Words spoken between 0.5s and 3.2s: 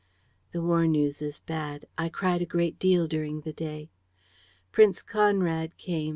"The war news is bad! I cried a great deal